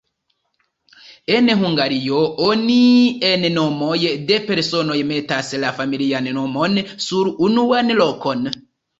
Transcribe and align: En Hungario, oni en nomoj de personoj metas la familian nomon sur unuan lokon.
En 1.33 1.49
Hungario, 1.65 2.21
oni 2.45 2.77
en 3.31 3.45
nomoj 3.57 3.97
de 4.31 4.39
personoj 4.47 4.95
metas 5.09 5.51
la 5.65 5.69
familian 5.81 6.31
nomon 6.39 6.81
sur 7.09 7.31
unuan 7.49 7.95
lokon. 8.01 8.43